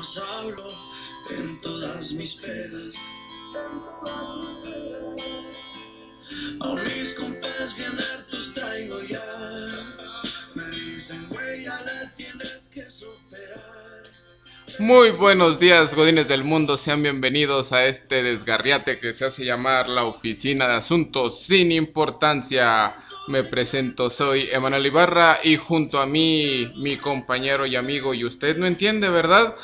[0.00, 0.64] hablo
[1.28, 2.94] en todas mis pedas.
[14.78, 16.78] Muy buenos días, godines del mundo.
[16.78, 22.94] Sean bienvenidos a este desgarriate que se hace llamar la Oficina de Asuntos sin Importancia.
[23.28, 28.56] Me presento, soy Emanuel Ibarra y junto a mí, mi compañero y amigo, y usted
[28.56, 29.54] no entiende, ¿verdad?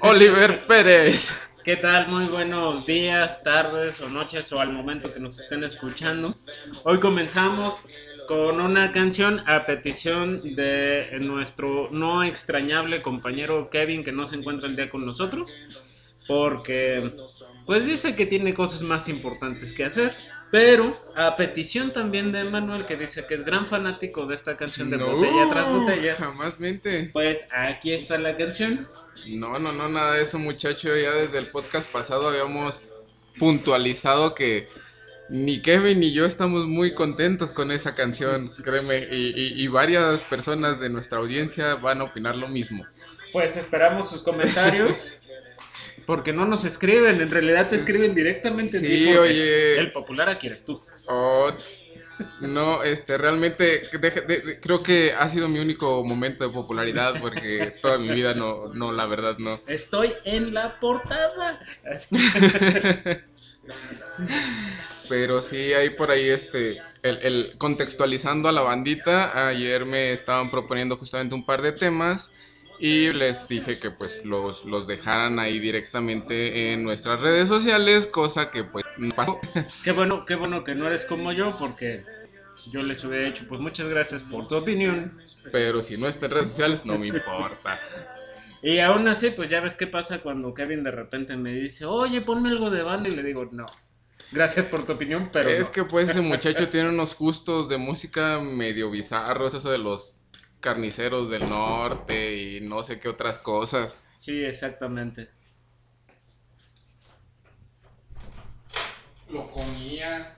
[0.00, 1.32] Oliver Pérez.
[1.64, 2.08] ¿Qué tal?
[2.08, 6.34] Muy buenos días, tardes o noches o al momento que nos estén escuchando.
[6.84, 7.84] Hoy comenzamos
[8.26, 14.68] con una canción a petición de nuestro no extrañable compañero Kevin que no se encuentra
[14.68, 15.58] el día con nosotros
[16.28, 17.16] porque
[17.66, 20.14] pues dice que tiene cosas más importantes que hacer,
[20.50, 24.90] pero a petición también de Manuel que dice que es gran fanático de esta canción
[24.90, 26.14] de No, botella tras botella.
[26.14, 27.10] Jamás mente.
[27.12, 28.86] Pues aquí está la canción.
[29.26, 30.88] No, no, no, nada de eso, muchacho.
[30.96, 32.94] Ya desde el podcast pasado habíamos
[33.38, 34.68] puntualizado que
[35.30, 39.06] ni Kevin ni yo estamos muy contentos con esa canción, créeme.
[39.10, 42.86] Y, y- y varias personas de nuestra audiencia van a opinar lo mismo.
[43.32, 45.12] Pues esperamos sus comentarios.
[46.06, 48.80] Porque no nos escriben, en realidad te escriben directamente.
[48.80, 49.78] Sí, oye.
[49.78, 50.80] El popular aquí eres tú.
[51.08, 51.52] Oh,
[52.40, 57.72] no, este, realmente de- de- creo que ha sido mi único momento de popularidad porque
[57.82, 59.60] toda mi vida no, no, la verdad no.
[59.66, 61.58] Estoy en la portada.
[65.08, 70.50] Pero sí, hay por ahí este, el, el- contextualizando a la bandita, ayer me estaban
[70.50, 72.30] proponiendo justamente un par de temas
[72.78, 78.50] y les dije que pues los, los dejaran ahí directamente en nuestras redes sociales, cosa
[78.50, 79.40] que pues pasó.
[79.84, 82.04] Qué bueno, qué bueno que no eres como yo, porque
[82.72, 85.20] yo les hubiera dicho, pues muchas gracias por tu opinión.
[85.52, 87.80] Pero si no está en redes sociales, no me importa.
[88.62, 92.20] Y aún así, pues ya ves qué pasa cuando Kevin de repente me dice, oye,
[92.20, 93.66] ponme algo de banda, y le digo, no.
[94.30, 95.48] Gracias por tu opinión, pero.
[95.48, 95.72] es no".
[95.72, 100.16] que pues ese muchacho tiene unos gustos de música medio bizarros, eso de los
[100.60, 103.96] carniceros del norte y no sé qué otras cosas.
[104.16, 105.28] Sí, exactamente.
[109.30, 110.36] Lo comía.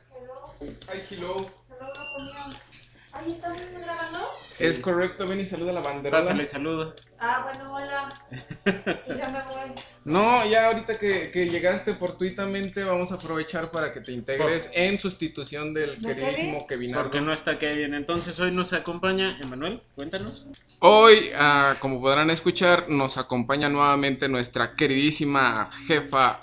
[0.89, 1.49] Ay, hello.
[3.13, 4.19] Ay, ¿estamos grabando?
[4.59, 6.19] Es correcto, ven y saluda a la bandera.
[6.19, 6.95] Pásale saludo.
[7.19, 8.15] Ah, bueno, hola.
[9.07, 9.75] Y ya me voy.
[10.05, 14.99] No, ya ahorita que, que llegaste fortuitamente vamos a aprovechar para que te integres en
[14.99, 17.95] sustitución del ¿De queridísimo Kevin Porque no está Kevin.
[17.95, 20.47] Entonces hoy nos acompaña Emanuel, cuéntanos.
[20.81, 26.41] Hoy, ah, como podrán escuchar, nos acompaña nuevamente nuestra queridísima jefa,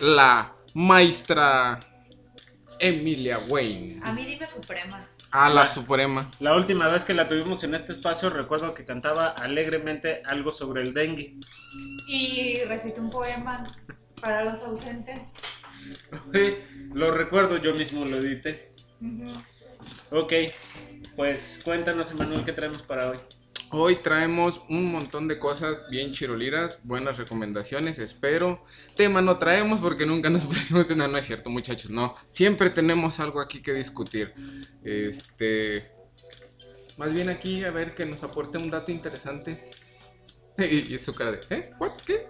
[0.00, 1.80] la maestra
[2.78, 3.98] Emilia Wayne.
[4.04, 5.08] A mí dime Suprema.
[5.30, 5.66] A la.
[5.66, 6.30] Suprema.
[6.38, 10.82] La última vez que la tuvimos en este espacio, recuerdo que cantaba alegremente algo sobre
[10.82, 11.38] el dengue.
[12.08, 13.64] Y recité un poema
[14.20, 15.30] para los ausentes.
[16.92, 18.74] Lo recuerdo, yo mismo lo edité.
[19.00, 19.32] Ujú.
[20.10, 20.32] Ok,
[21.16, 23.18] pues cuéntanos, Emanuel, qué traemos para hoy.
[23.70, 28.64] Hoy traemos un montón de cosas bien chiroliras, buenas recomendaciones, espero.
[28.94, 32.14] Tema no traemos porque nunca nos ponemos no, no es cierto, muchachos, no.
[32.30, 34.32] Siempre tenemos algo aquí que discutir.
[34.84, 35.90] Este.
[36.96, 39.70] Más bien aquí, a ver que nos aporte un dato interesante.
[40.58, 41.70] Y, y su cara de, ¿eh?
[41.78, 41.90] ¿What?
[42.06, 42.26] ¿Qué?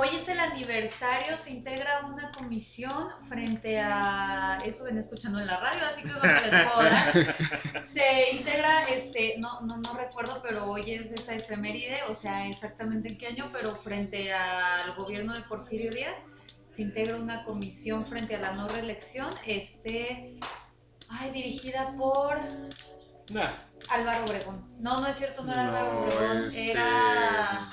[0.00, 4.56] Hoy es el aniversario, se integra una comisión frente a.
[4.64, 7.84] Eso ven escuchando en la radio, así que es lo que les puedo dar.
[7.84, 13.08] Se integra, este, no, no, no recuerdo, pero hoy es esa efeméride, o sea, exactamente
[13.08, 16.18] en qué año, pero frente al gobierno de Porfirio Díaz,
[16.72, 20.38] se integra una comisión frente a la no reelección, este,
[21.08, 22.38] ay, dirigida por
[23.30, 23.56] Nah,
[23.88, 24.64] Álvaro Obregón.
[24.78, 27.72] No, no es cierto, no era Álvaro Obregón, este- era...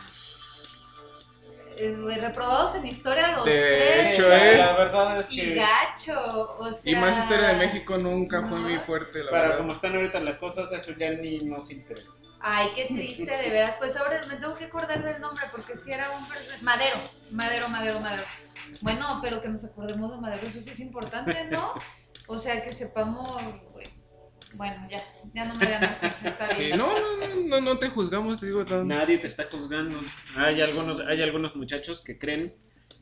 [1.77, 4.13] eh, reprobados en historia los De tres.
[4.13, 4.57] hecho, ¿eh?
[4.57, 6.91] la verdad es Y que gacho, o sea...
[6.91, 9.57] Y más historia de México nunca fue muy fuerte, la para verdad.
[9.59, 12.19] como están ahorita las cosas, eso ya ni nos interesa.
[12.39, 13.75] Ay, qué triste, de veras.
[13.79, 16.25] Pues ahora me tengo que acordar del nombre porque si era un
[16.63, 16.97] Madero,
[17.31, 18.23] Madero, Madero, Madero.
[18.81, 21.73] Bueno, pero que nos acordemos de Madero, eso sí es importante, ¿no?
[22.27, 23.41] O sea, que sepamos,
[23.73, 23.87] güey.
[24.53, 25.03] Bueno, ya,
[25.33, 26.77] ya no me vean así, está Sí, bien.
[26.77, 28.63] no, no, no, no, no te juzgamos, te digo.
[28.63, 28.83] no.
[28.85, 29.99] Nadie te está juzgando.
[30.35, 32.53] Hay algunos, hay algunos muchachos que creen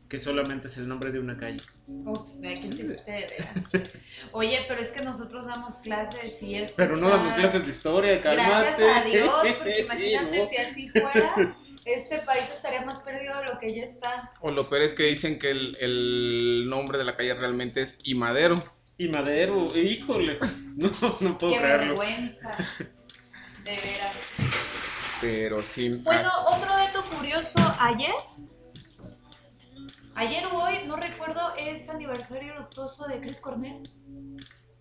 [0.09, 1.61] que solamente es el nombre de una calle.
[1.87, 3.91] Uf, ay, qué triste, de veras.
[4.31, 6.71] Oye, pero es que nosotros damos clases y es.
[6.71, 8.49] Pero no damos clases de historia, cálmate.
[8.49, 13.59] Gracias a Dios, porque imagínate si así fuera, este país estaría más perdido de lo
[13.59, 14.31] que ya está.
[14.41, 17.97] O lo peor es que dicen que el, el nombre de la calle realmente es
[18.03, 18.63] Imadero.
[18.97, 20.37] Y Madero, híjole.
[21.01, 21.97] No, no puedo Qué creerlo.
[21.99, 22.57] vergüenza.
[23.63, 24.15] De veras.
[25.21, 25.89] Pero sí.
[26.03, 28.13] Bueno, ah, otro dato curioso, ayer,
[30.15, 33.83] ayer o hoy, no recuerdo, es aniversario luctuoso de Chris Cornell.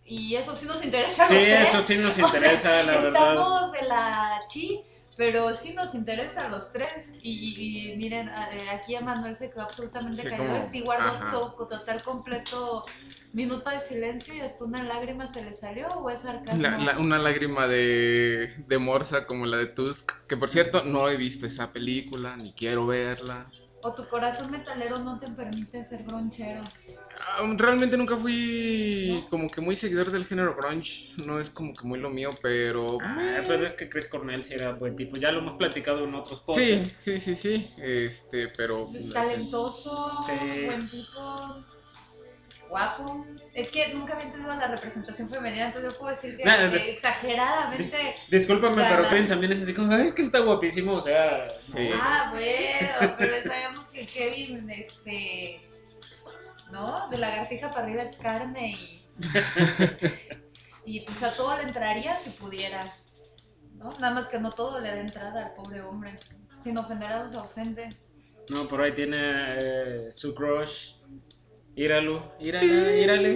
[0.05, 1.69] Y eso sí nos interesa a Sí, tres.
[1.69, 3.07] eso sí nos O sea, interesa, la verdad.
[3.09, 4.81] Estamos de la chi,
[5.17, 7.13] pero sí nos interesa a los tres.
[7.23, 10.59] Y, y- miren, eh, aquí a Manuel se quedó absolutamente Sí, callado.
[10.61, 12.85] como- Sí guardó to- total, completo
[13.33, 16.61] minuto de silencio y hasta una lágrima se le salió o es sarcasmo.
[16.63, 20.11] la- la- una lágrima de, de morsa como la de Tusk.
[20.27, 23.51] Que por cierto, no he visto esa película, ni quiero verla.
[23.85, 26.61] O tu corazón metalero no te permite ser bronchero.
[27.21, 31.13] Ah, Realmente nunca fui como que muy seguidor del género grunge.
[31.27, 32.99] No es como que muy lo mío, pero.
[33.03, 35.17] Ah, eh, pero es que Chris Cornell sí era buen tipo.
[35.17, 36.97] Ya lo hemos platicado en otros Sí, podcasts.
[37.01, 37.71] sí, sí, sí.
[37.77, 38.89] Este, pero.
[39.13, 40.65] Talentoso, Sí.
[40.67, 41.65] buen tipo,
[42.73, 43.25] guapo.
[43.55, 48.17] Es que nunca había entendido la representación femenina, entonces yo puedo decir que eh, exageradamente.
[48.31, 51.49] Discúlpame, pero la- Kevin también es así como, "Ay, es que está guapísimo, o sea.
[51.51, 51.91] Sí.
[51.95, 55.61] Ah, bueno, pero sabemos que Kevin, este.
[56.73, 57.09] ¿No?
[57.11, 59.07] De lagartija para arriba es carne y.
[60.85, 62.91] Y pues a todo le entraría si pudiera.
[63.77, 63.91] ¿No?
[64.01, 66.17] Nada más que no todo le da entrada al pobre hombre.
[66.63, 67.95] Sin ofender a los ausentes.
[68.49, 70.95] No, por ahí tiene eh, su crush.
[71.75, 73.31] Íralo, írala, írale.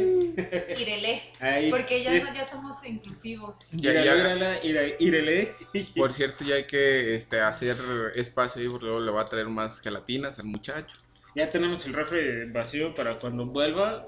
[0.78, 1.22] Irele.
[1.40, 1.70] Ahí.
[1.70, 3.54] Porque ya, no, ya somos inclusivos.
[3.72, 5.54] Ya, ya, írala, íra- írele.
[5.96, 7.78] por cierto, ya hay que este, hacer
[8.14, 10.98] espacio ahí porque luego le va a traer más gelatinas al muchacho.
[11.34, 14.06] Ya tenemos el refri vacío para cuando vuelva.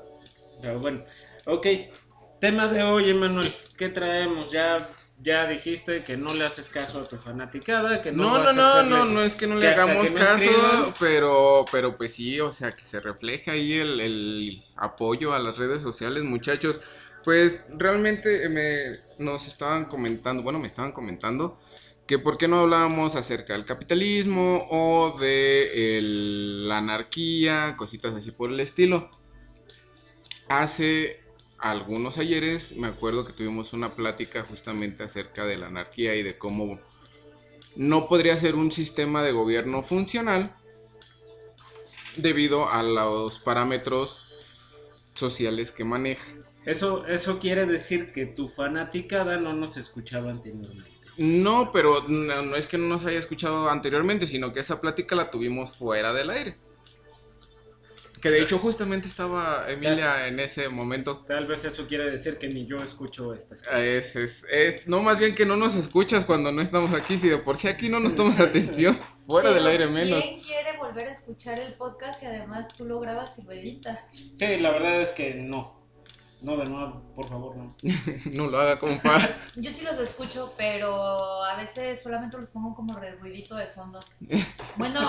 [0.60, 1.02] Pero bueno,
[1.46, 1.66] ok.
[2.38, 3.52] Tema de hoy, Emanuel.
[3.76, 4.50] ¿Qué traemos?
[4.50, 4.86] Ya,
[5.22, 8.48] ya dijiste que no le haces caso a tu fanaticada, que no No, no, vas
[8.48, 10.94] a no, hacerle- no, no es que no le que hagamos no caso, escriban.
[11.00, 15.56] pero, pero pues sí, o sea, que se refleje ahí el, el apoyo a las
[15.58, 16.80] redes sociales, muchachos.
[17.24, 21.60] Pues realmente me, nos estaban comentando, bueno, me estaban comentando
[22.06, 28.30] que por qué no hablábamos acerca del capitalismo o de el- la anarquía, cositas así
[28.30, 29.10] por el estilo.
[30.48, 31.20] Hace
[31.58, 36.38] algunos ayeres me acuerdo que tuvimos una plática justamente acerca de la anarquía y de
[36.38, 36.78] cómo
[37.76, 40.54] no podría ser un sistema de gobierno funcional
[42.16, 44.46] debido a los parámetros
[45.14, 46.26] sociales que maneja.
[46.64, 50.90] Eso, eso quiere decir que tu fanaticada no nos escuchaba anteriormente.
[51.16, 55.16] No, pero no, no es que no nos haya escuchado anteriormente, sino que esa plática
[55.16, 56.56] la tuvimos fuera del aire.
[58.20, 61.24] Que de hecho justamente estaba Emilia en ese momento.
[61.26, 63.80] Tal vez eso quiere decir que ni yo escucho estas cosas.
[63.80, 67.28] Es, es, es- no más bien que no nos escuchas cuando no estamos aquí, si
[67.28, 70.22] de por sí aquí no nos tomas atención, fuera del aire menos.
[70.22, 73.98] ¿Quién quiere volver a escuchar el podcast y además tú lo grabas y lo editas?
[74.12, 75.77] Sí, la verdad es que no.
[76.40, 77.74] No, de nuevo, por favor, no.
[78.32, 79.18] No lo haga, compa.
[79.56, 84.00] Yo sí los escucho, pero a veces solamente los pongo como ruidito de fondo.
[84.76, 85.00] Bueno,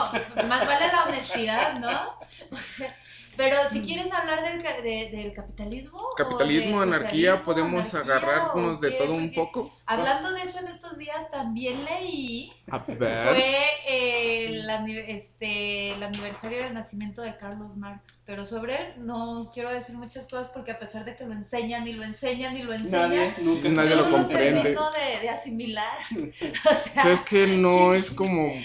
[0.47, 2.15] más vale la honestidad, ¿no?
[2.51, 2.95] O sea,
[3.37, 6.01] pero si quieren hablar del, ca- de- del capitalismo.
[6.17, 9.73] Capitalismo, anarquía, podemos anarquía, agarrarnos de todo un poco.
[9.85, 12.97] Hablando de eso en estos días, también leí A ver.
[13.35, 18.21] fue el, ani- este, el aniversario del nacimiento de Carlos Marx.
[18.25, 21.88] Pero sobre él no quiero decir muchas cosas porque a pesar de que lo enseñan
[21.88, 23.69] y lo enseñan y lo enseñan, Nadie, nunca.
[23.69, 24.69] Nadie lo comprende.
[24.75, 25.98] de, de asimilar.
[26.12, 28.51] o sea, Es que no es como.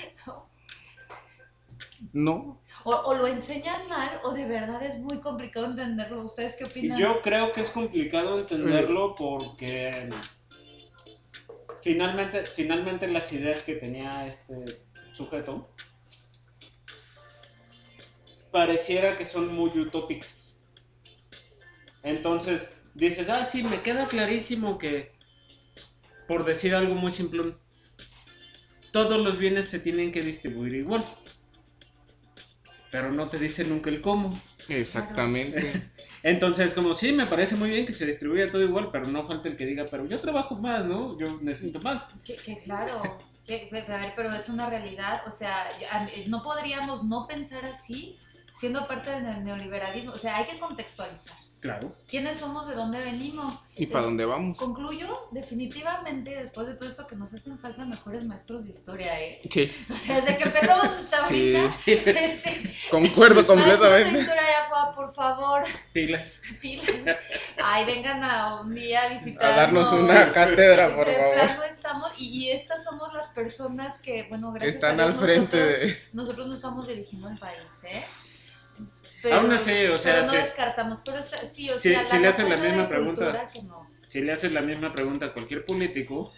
[2.13, 2.61] No.
[2.85, 6.25] O, o lo enseñan mal o de verdad es muy complicado entenderlo.
[6.25, 6.99] ¿Ustedes qué opinan?
[6.99, 10.09] Yo creo que es complicado entenderlo porque
[11.83, 14.81] finalmente, finalmente las ideas que tenía este
[15.13, 15.69] sujeto
[18.51, 20.65] pareciera que son muy utópicas.
[22.03, 25.13] Entonces dices, ah, sí, me queda clarísimo que,
[26.29, 27.57] por decir algo muy simple,
[28.93, 31.05] todos los bienes se tienen que distribuir igual.
[32.95, 34.41] Pero no te dicen nunca el cómo.
[34.69, 35.73] Exactamente.
[36.23, 39.49] Entonces, como sí, me parece muy bien que se distribuya todo igual, pero no falta
[39.49, 41.19] el que diga, pero yo trabajo más, ¿no?
[41.19, 42.05] Yo necesito más.
[42.25, 45.69] Que, que claro, que, pues, a ver, pero es una realidad, o sea,
[46.29, 48.17] no podríamos no pensar así
[48.61, 51.37] siendo parte del neoliberalismo, o sea, hay que contextualizar.
[51.65, 51.91] Claro.
[52.07, 52.69] ¿Quiénes somos?
[52.69, 53.55] ¿De dónde venimos?
[53.75, 54.59] ¿Y para dónde vamos?
[54.59, 59.41] Concluyo definitivamente después de todo esto que nos hacen falta mejores maestros de historia, ¿eh?
[59.51, 64.21] Sí, O sea, desde que empezamos hasta Sí, ahorita, este, concuerdo maestros de completamente.
[64.21, 64.45] historia
[64.95, 66.43] por favor, Pilas.
[66.61, 66.87] pilas.
[67.63, 69.57] Ay, vengan a un día a A visitarnos.
[69.57, 71.65] darnos una cátedra, por favor.
[71.71, 75.57] estamos, y, y estas somos las personas que, bueno, gracias Están a al Dios frente
[75.57, 75.99] nosotros, de.
[76.13, 78.05] nosotros no estamos dirigiendo el país, ¿eh?
[79.33, 80.39] Aún así, o sea, pero no sí.
[80.39, 83.49] descartamos, pero o sea, sí, o Sí, sea, sí le hacen la misma pregunta.
[84.07, 86.33] Si le haces la misma pregunta a cualquier político,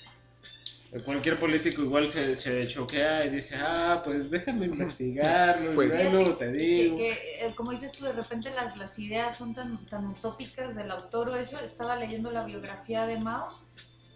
[1.04, 6.30] Cualquier político igual se, se choquea y dice, ah, pues déjame investigarlo, Pues- y luego
[6.36, 6.96] te digo.
[6.96, 10.90] que, eh, como dices tú, de repente las, las ideas son tan, tan utópicas del
[10.90, 11.58] autor o eso.
[11.58, 13.48] Estaba leyendo la biografía de Mao,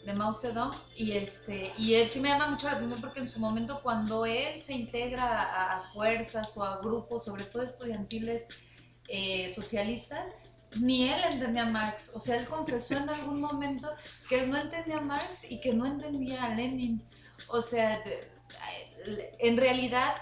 [0.05, 3.29] de Mao Zedong, y, este, y él sí me llama mucho la atención porque en
[3.29, 8.45] su momento cuando él se integra a, a fuerzas o a grupos, sobre todo estudiantiles
[9.09, 10.25] eh, socialistas,
[10.81, 12.13] ni él entendía a Marx.
[12.15, 13.89] O sea, él confesó en algún momento
[14.29, 17.03] que él no entendía a Marx y que no entendía a Lenin.
[17.49, 18.01] O sea,
[19.39, 20.15] en realidad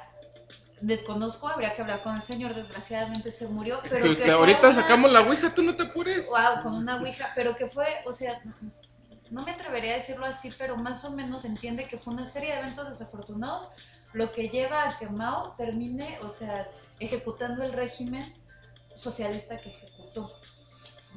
[0.80, 5.10] desconozco, habría que hablar con el señor, desgraciadamente se murió, pero Que- ahorita una- sacamos
[5.12, 6.24] la ouija, tú no te apures.
[6.26, 8.40] Wow, con una ouija, pero que fue, o sea,
[9.30, 12.52] no me atrevería a decirlo así, pero más o menos entiende que fue una serie
[12.52, 13.68] de eventos desafortunados
[14.14, 16.66] lo que lleva a que Mao termine, o sea,
[16.98, 18.24] ejecutando el régimen
[18.96, 20.32] socialista que ejecutó.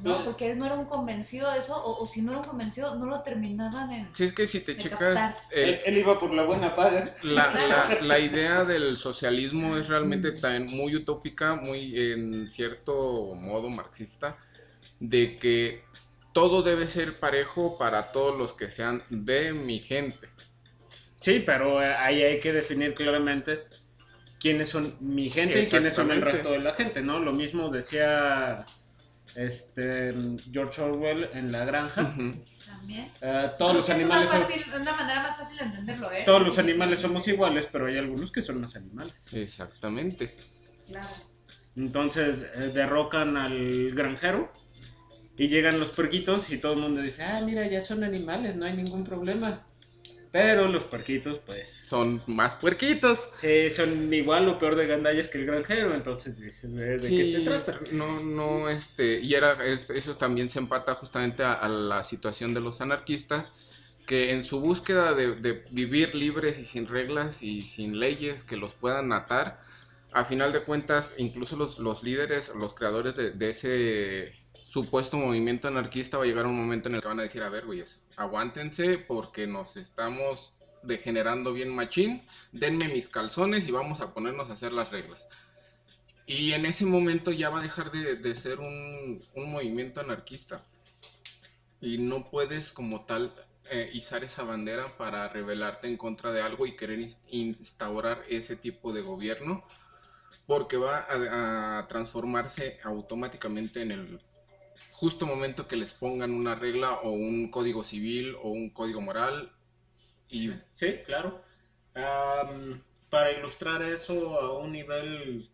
[0.02, 0.18] ¿no?
[0.18, 0.24] No.
[0.24, 2.94] Porque él no era un convencido de eso, o, o si no era un convencido,
[2.96, 4.14] no lo terminaban en...
[4.14, 7.08] Si es que si te checas, Él, él iba por la buena paga.
[7.22, 13.68] la, la- la idea del socialismo es realmente también muy utópica, muy en cierto modo
[13.68, 14.36] marxista,
[14.98, 15.84] de que
[16.32, 20.28] todo debe ser parejo para todos los que sean de mi gente.
[21.16, 23.64] Sí, pero eh, ahí hay que definir claramente
[24.40, 27.20] quiénes son mi gente y quiénes son el resto de la gente, ¿no?
[27.20, 28.66] Lo mismo decía
[29.36, 30.12] este
[30.52, 32.14] George Orwell en La Granja.
[32.66, 33.10] También.
[33.20, 36.22] Eh, todos los Es una animales son, fácil- una manera más fácil de entenderlo, ¿eh?
[36.24, 39.32] todos los animales somos iguales, pero hay algunos que son más animales.
[39.32, 40.36] Exactamente.
[40.86, 41.08] Claro.
[41.76, 44.52] Entonces eh, derrocan al granjero
[45.36, 48.64] y llegan los puerquitos y todo el mundo dice, ah, mira, ya son animales, no
[48.66, 49.66] hay ningún problema.
[50.32, 53.28] Pero los puerquitos, pues, Son más puerquitos.
[53.30, 57.24] sí, son igual o peor de gandallas que el granjero, entonces dices, ¿de, de qué
[57.24, 57.80] se Sí, trata?
[57.90, 62.54] No, no, este, y era, es- eso también se empata justamente a, a la situación
[62.54, 63.54] de los anarquistas,
[64.06, 68.56] que en su búsqueda de, de vivir libres y sin reglas y sin leyes que
[68.56, 69.60] los puedan atar,
[70.12, 74.41] a final de cuentas, incluso los, los líderes, los creadores de, de ese
[74.72, 77.50] supuesto movimiento anarquista va a llegar un momento en el que van a decir, a
[77.50, 84.14] ver, güeyes, aguántense porque nos estamos degenerando bien machín, denme mis calzones y vamos a
[84.14, 85.28] ponernos a hacer las reglas.
[86.24, 90.64] Y en ese momento ya va a dejar de, ser un, movimiento anarquista.
[91.82, 93.34] Y no puedes como tal
[93.70, 98.56] eh, izar esa bandera para rebelarte en contra de algo y querer ins- instaurar ese
[98.56, 99.66] tipo de gobierno.
[100.46, 101.06] Porque va
[101.78, 104.20] a transformarse automáticamente en el
[104.92, 109.52] justo momento que les pongan una regla o un código civil o un código moral.
[110.28, 111.42] Y Sí, claro.
[113.10, 115.50] Para ilustrar eso a un nivel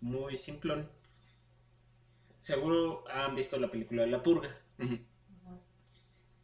[0.00, 0.88] muy simplón,
[2.38, 4.50] seguro han visto la película de La Purga.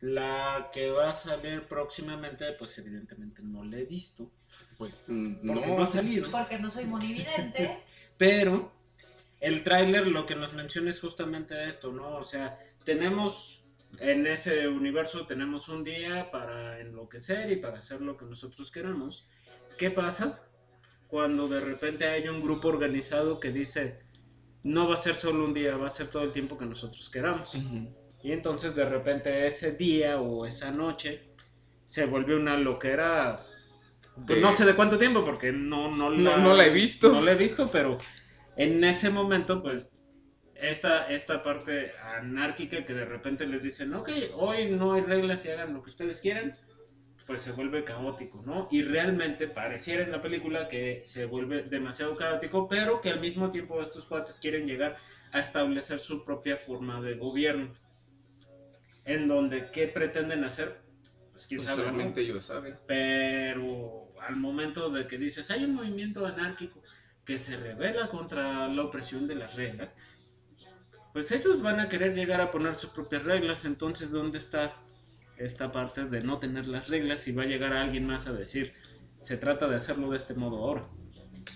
[0.01, 4.31] La que va a salir próximamente, pues evidentemente no la he visto,
[4.77, 6.31] pues mm, no ha salido.
[6.31, 7.79] Porque no soy monividente.
[8.19, 8.74] Pero
[9.45, 12.15] el tráiler lo que nos menciona es justamente esto, ¿no?
[12.15, 13.65] O sea, tenemos
[14.01, 19.29] en ese universo tenemos un día para enloquecer y para hacer lo que nosotros queramos.
[19.79, 20.41] ¿Qué pasa
[21.07, 24.01] cuando de repente hay un grupo organizado que dice
[24.65, 27.09] no va a ser solo un día, va a ser todo el tiempo que nosotros
[27.11, 27.55] queramos?
[28.23, 31.23] Y entonces de repente ese día o esa noche
[31.85, 33.45] se vuelve una loquera.
[34.15, 37.13] pues, De- no sé de cuánto tiempo porque no, no, No- no la he visto.
[37.13, 37.99] No la he visto, pero
[38.57, 39.91] en ese momento pues
[40.55, 45.51] esta, esta parte anárquica que de repente les dicen, ok, hoy no hay reglas y
[45.51, 46.57] hagan lo que ustedes quieran,
[47.27, 48.69] pues se vuelve caótico, ¿no?
[48.71, 53.51] Y realmente pareciera en la película que se vuelve demasiado caótico, pero que al mismo
[53.51, 54.97] tiempo estos cuates quieren llegar
[55.33, 57.73] a establecer su propia forma de gobierno.
[59.07, 60.81] En donde, ¿qué pretenden hacer?
[61.33, 61.83] Pues quién pues sabe.
[61.83, 61.89] ¿no?
[61.89, 62.79] solamente ellos saben.
[62.87, 66.83] Pero al momento de que dices, hay un movimiento anárquico
[67.25, 69.95] que se revela contra la opresión de las reglas,
[71.13, 73.65] pues ellos van a querer llegar a poner sus propias reglas.
[73.65, 74.77] Entonces, ¿dónde está
[75.37, 78.73] esta parte de no tener las reglas y va a llegar alguien más a decir,
[79.19, 80.91] se trata de hacerlo de este modo ahora?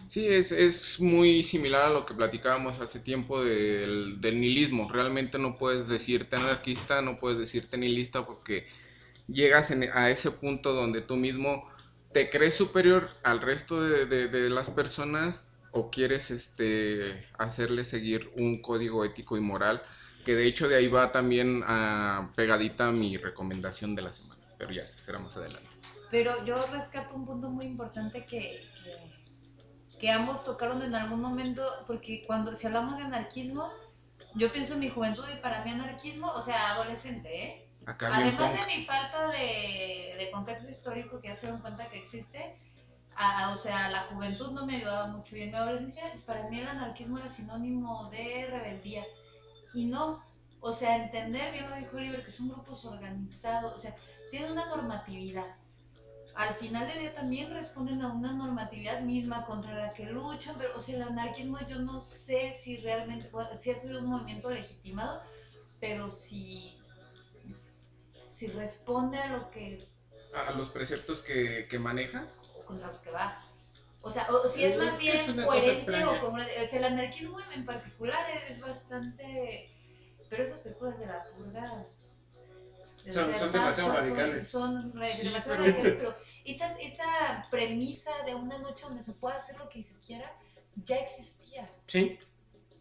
[0.07, 4.89] Sí, es, es muy similar a lo que platicábamos hace tiempo del, del nihilismo.
[4.91, 8.65] Realmente no puedes decirte anarquista, no puedes decirte nihilista porque
[9.29, 11.63] llegas en- a ese punto donde tú mismo
[12.13, 18.63] te crees superior al resto de- de las personas o quieres este, hacerle seguir un
[18.63, 19.81] código ético y moral,
[20.25, 24.73] que de hecho de ahí va también ah, pegadita mi recomendación de la semana, pero
[24.73, 25.69] ya, será más adelante.
[26.11, 31.65] Pero yo rescato un punto muy importante que, que, que ambos tocaron en algún momento,
[31.87, 33.71] porque cuando si hablamos de anarquismo,
[34.35, 37.65] yo pienso en mi juventud y para mí anarquismo, o sea, adolescente, ¿eh?
[37.87, 41.99] Acá Además de mi falta de, de contexto histórico que ya se dan cuenta que
[41.99, 42.53] existe,
[43.19, 46.61] a- o sea, la juventud no me ayudaba mucho y en mi adolescencia para mí
[46.61, 49.05] el anarquismo era sinónimo de rebeldía.
[49.75, 50.25] Y no,
[50.61, 53.95] o sea, entender, bien lo dijo Oliver, que son grupos organizados, o sea,
[54.31, 55.47] tienen una normatividad.
[56.35, 60.77] Al final del día también responden a una normatividad misma contra la que luchan, pero,
[60.77, 65.23] o sea, el anarquismo yo no sé si realmente, si ha sido un movimiento legitimado,
[65.81, 66.77] pero si
[68.31, 69.85] si responde a lo que
[70.33, 72.27] A los preceptos que, que maneja.
[72.69, 73.41] Contra los que va.
[74.01, 76.63] O sea, o, si es, Es más bien es coherente o congruente.
[76.63, 79.69] O sea, el anarquismo en particular es, es bastante.
[80.31, 81.85] Pero esas películas de la purga.
[83.13, 84.49] Son- demasiado radicales.
[84.49, 89.37] Son, Sí, demasiado pero- radicales, pero esa, esa premisa de una noche donde se puede
[89.37, 90.31] hacer lo que se quiera
[90.85, 91.71] ya existía.
[91.87, 92.19] Sí,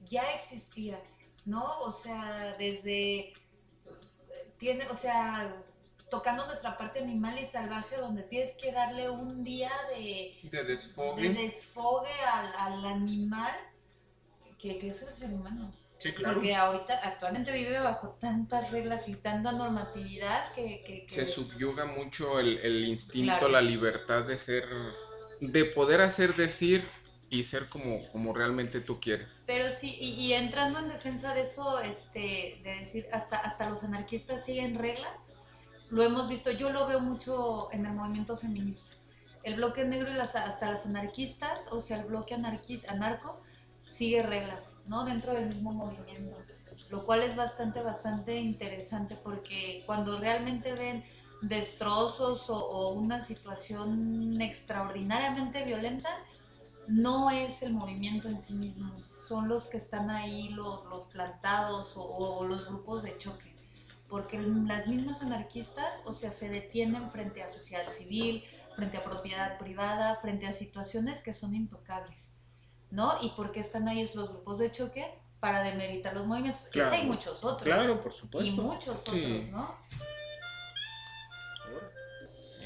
[0.09, 0.99] ya existía,
[1.45, 1.79] ¿no?
[1.79, 3.33] O sea, desde
[4.59, 5.53] tiene, o sea,
[6.09, 10.63] tocando nuestra parte animal y salvaje donde tienes que darle un día de, De de
[10.63, 11.29] desfogue.
[11.33, 13.53] desfogue al, al animal
[14.59, 15.71] que, que es el ser humano.
[15.99, 16.35] sí, claro.
[16.35, 21.85] Porque ahorita actualmente vive bajo tantas reglas y tanta normatividad que, que, que- Se subyuga
[21.85, 23.49] mucho el, el instinto, Claro.
[23.49, 24.65] la libertad de ser,
[25.41, 26.83] de poder hacer, decir
[27.29, 29.41] y ser como, como realmente tú quieres.
[29.45, 33.83] Pero sí, y, y entrando en defensa de eso, este, de decir, hasta, hasta los
[33.83, 35.11] anarquistas siguen reglas,
[35.89, 38.97] lo hemos visto, yo lo veo mucho en el movimiento feminista.
[39.43, 43.39] El bloque negro y las, hasta las anarquistas, o sea, el bloque anarqui- anarco,
[43.81, 45.05] sigue reglas, ¿no?
[45.05, 46.35] Dentro del mismo movimiento.
[46.89, 51.03] Lo cual es bastante, bastante interesante porque cuando realmente ven
[51.41, 56.09] destrozos o, una situación extraordinariamente violenta,
[56.87, 58.91] no es el movimiento en sí mismo,
[59.27, 63.56] son los que están ahí, los, los plantados o los grupos de choque.
[64.09, 68.43] Porque las mismas anarquistas, o sea, se detienen frente a sociedad civil,
[68.75, 72.31] frente a propiedad privada, frente a situaciones que son intocables,
[72.89, 73.17] ¿no?
[73.21, 75.05] ¿Y por qué están ahí los grupos de choque?
[75.39, 76.67] Para demeritar los movimientos.
[76.71, 76.89] Claro.
[76.89, 77.61] Ese hay muchos otros.
[77.63, 78.61] Claro, por Y supuesto.
[78.61, 79.09] muchos Sí.
[79.09, 79.75] otros, ¿no?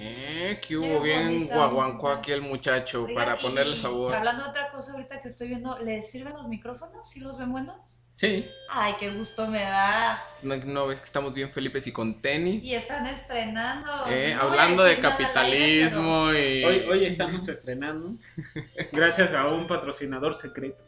[0.04, 1.56] Eh, que Qué hubo bien bonita.
[1.56, 4.16] guaguancó aquí el muchacho Oigan, para y- ponerle y sabor.
[4.16, 7.08] Hablando de otra cosa ahorita que estoy viendo, ¿les sirven los micrófonos?
[7.10, 7.76] ¿Sí los ven buenos?
[8.22, 10.38] Sí, Ay, qué gusto me das.
[10.44, 12.64] No, no ves que estamos bien Felipes y con tenis.
[12.64, 13.90] Y están estrenando.
[14.10, 16.64] Eh, No hablando de aire, capitalismo y...
[16.64, 18.14] hoy, hoy estamos estrenando
[18.92, 20.84] gracias a un patrocinador secreto.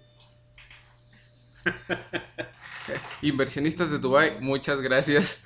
[3.24, 5.44] Inversionistas de Dubai, muchas gracias.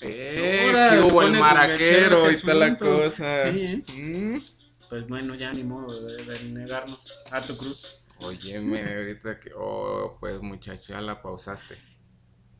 [0.00, 3.52] Eh, se hubo el maraquero y tal la cosa.
[3.52, 3.92] Sí, ¿eh?
[3.92, 4.42] Mm.
[4.88, 8.02] Pues bueno, ya ni modo de, de negarnos a tu cruz.
[8.20, 9.50] Óyeme, ahorita que...
[9.56, 11.76] Oh, pues muchacho, ya la pausaste.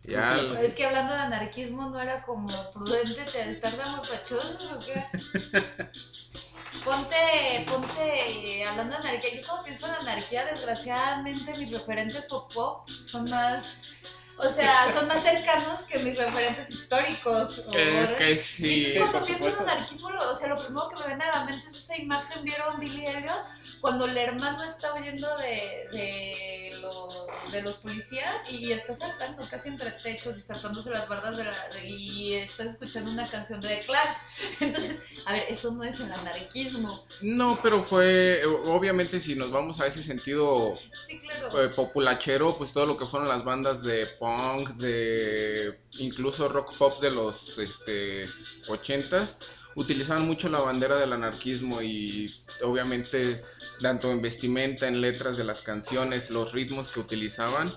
[0.04, 0.28] Ya...
[0.30, 4.78] Pero Es que hablando de anarquismo no era como prudente te estar de mopachosos o
[4.80, 5.04] qué.
[6.84, 12.88] Ponte, ponte, hablando de anarquía, yo cuando pienso en anarquía, desgraciadamente mis referentes pop pop
[13.06, 13.80] son más,
[14.38, 17.64] o sea, son más cercanos que mis referentes históricos.
[17.66, 18.74] o- Es que sí.
[18.74, 21.44] entonces cuando pienso en anarquismo, lo- o sea, lo primero que me viene a la
[21.46, 23.44] mente es esa imagen, ¿vieron Billy Elliot?
[23.80, 29.68] Cuando el hermano está huyendo de, de, lo- de los policías y está saltando casi
[29.68, 33.80] entre techos y saltándose las bardas de la, y está escuchando una canción de The
[33.86, 34.16] Clash.
[34.60, 37.04] Entonces, a ver, eso no es el anarquismo.
[37.20, 38.42] No, pero fue...
[38.66, 41.62] Obviamente si nos vamos a ese sentido Sí, claro.
[41.64, 47.00] eh, populachero, pues todo lo que fueron las bandas de punk, de incluso rock pop
[47.00, 48.26] de los este,
[48.68, 49.34] 80s,
[49.78, 53.44] utilizaban mucho la bandera del anarquismo y obviamente
[53.80, 57.72] tanto en vestimenta, en letras de las canciones, los ritmos que utilizaban,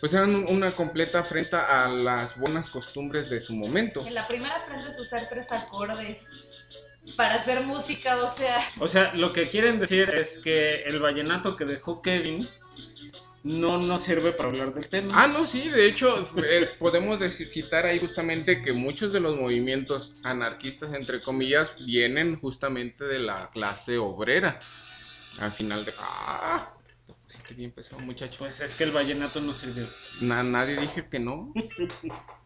[0.00, 4.04] pues eran un- una completa afrenta a las buenas costumbres de su momento.
[4.04, 6.26] En la primera aprendes a usar tres acordes
[7.16, 11.54] para hacer música, o sea, O sea, lo que quieren decir es que el vallenato
[11.56, 12.48] que dejó Kevin
[13.44, 15.14] no nos sirve para hablar del tema.
[15.20, 19.36] Ah, no, sí, de hecho, eh, podemos decir- citar ahí justamente que muchos de los
[19.36, 24.60] movimientos anarquistas, entre comillas, vienen justamente de la clase obrera.
[25.38, 25.92] Al final de...
[25.98, 26.72] ¡Ah!
[27.26, 28.40] pusiste bien pesado, muchacho.
[28.40, 29.88] Pues es que el vallenato no sirvió.
[30.20, 31.52] Na- nadie dije que no.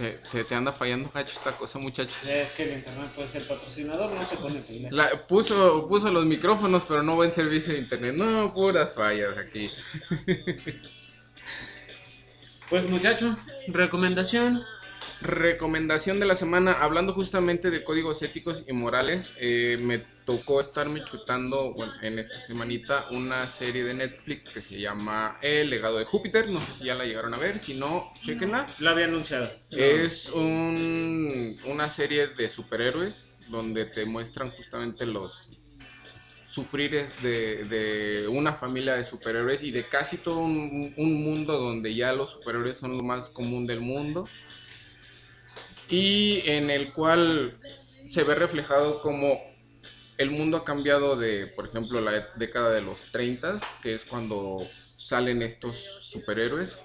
[0.00, 2.10] Te, te, te anda fallando, gacho, esta cosa, muchacho.
[2.10, 4.62] O sea, es que el internet puede ser patrocinador, no se pone.
[4.90, 8.14] La, puso, puso los micrófonos, pero no buen servicio de internet.
[8.14, 9.68] No, puras fallas aquí.
[12.70, 13.34] Pues muchachos,
[13.66, 14.62] recomendación.
[15.22, 19.98] Recomendación de la semana, hablando justamente de códigos éticos y morales, eh, me
[20.30, 25.70] tocó estarme chutando bueno, en esta semanita una serie de Netflix que se llama El
[25.70, 28.64] legado de Júpiter, no sé si ya la llegaron a ver, si no, chequenla.
[28.78, 29.50] La había anunciado.
[29.72, 35.50] Es un, una serie de superhéroes donde te muestran justamente los
[36.46, 41.92] sufrires de, de una familia de superhéroes y de casi todo un, un mundo donde
[41.92, 44.28] ya los superhéroes son lo más común del mundo
[45.88, 47.58] y en el cual
[48.08, 49.49] se ve reflejado como
[50.20, 54.58] el mundo ha cambiado de, por ejemplo, la década de los 30, que es cuando
[54.98, 56.76] salen estos superhéroes,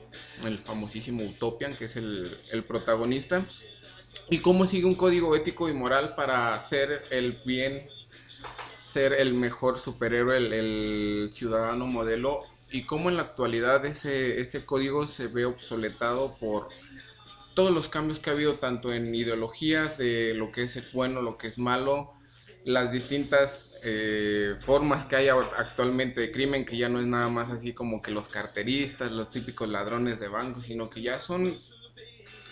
[0.46, 3.44] el famosísimo Utopian, que es el, protagonista,
[4.30, 7.86] y cómo sigue un código ético y moral para hacer el bien,
[8.86, 12.40] ser el mejor superhéroe, el, el ciudadano modelo,
[12.72, 16.70] y cómo en la actualidad ese, ese código se ve obsoletado por
[17.54, 21.38] todos los cambios que ha habido tanto en ideologías de lo que es bueno, lo
[21.38, 22.15] que es malo,
[22.66, 27.52] las distintas eh, formas que hay actualmente de crimen, que ya no es nada más
[27.52, 31.56] así como que los carteristas, los típicos ladrones de bancos, sino que ya son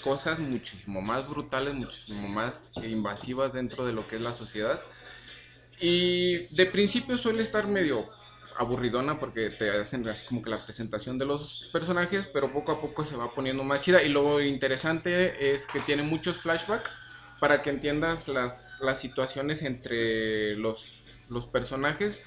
[0.04, 4.80] cosas muchísimo más brutales, muchísimo más invasivas dentro de lo que es la sociedad.
[5.80, 8.08] Y de principio suele estar medio
[8.58, 12.80] aburridona porque te hacen así como que la presentación de los personajes, pero poco a
[12.80, 14.04] poco se va poniendo más chida.
[14.04, 16.91] Y lo interesante es que tiene muchos flashbacks
[17.43, 22.23] para que entiendas las, las situaciones entre los, los personajes,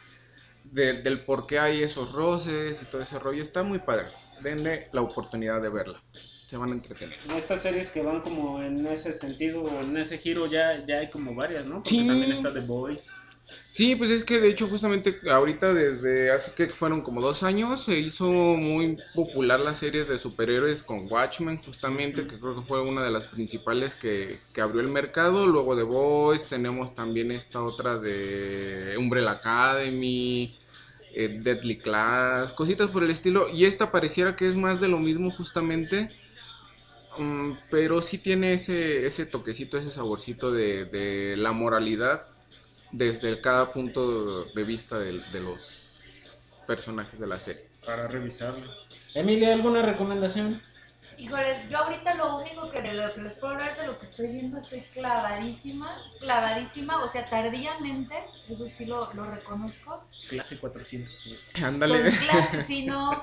[0.64, 3.42] de, del por qué hay esos roces y todo ese rollo.
[3.42, 4.04] Está muy padre.
[4.42, 6.02] Denle la oportunidad de verla.
[6.12, 7.16] Se van a entretener.
[7.34, 11.34] Estas series que van como en ese sentido, en ese giro, ya, ya hay como
[11.34, 11.76] varias, ¿no?
[11.76, 12.06] Porque Sí.
[12.06, 13.10] también está The Boys.
[13.48, 17.84] Sí, pues es que de hecho justamente ahorita desde hace que fueron como dos años
[17.84, 22.80] se hizo muy popular las series de superhéroes con Watchmen justamente, que creo que fue
[22.80, 25.46] una de las principales que, que abrió el mercado.
[25.46, 30.58] Luego de Boys tenemos también esta otra de Umbrella Academy,
[31.14, 33.48] eh, Deadly Class, cositas por el estilo.
[33.50, 36.10] Y esta pareciera que es más de lo mismo justamente.
[37.18, 42.20] mm, pero sí tiene ese, ese toquecito, ese saborcito de, de la moralidad
[42.96, 45.92] desde cada punto de vista de, de los
[46.66, 47.68] personajes de la serie.
[47.84, 48.66] Para revisarlo.
[49.14, 50.60] Emilia, ¿alguna recomendación?
[51.18, 53.98] Híjole, yo ahorita lo único que, de lo que les puedo hablar es de lo
[53.98, 55.88] que estoy viendo, estoy clavadísima,
[56.20, 58.14] clavadísima, o sea, tardíamente,
[58.48, 60.04] eso sí lo, lo reconozco.
[60.28, 61.54] Clase 410.
[61.62, 62.02] Ándale.
[62.02, 63.22] Con clase, sí, no,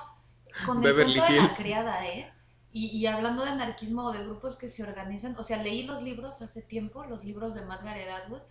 [0.66, 1.56] con el Beverly cuento de la Hills.
[1.56, 2.34] criada, ¿eh?
[2.72, 6.02] Y, y hablando de anarquismo o de grupos que se organizan, o sea, leí los
[6.02, 8.42] libros hace tiempo, los libros de Margaret Atwood,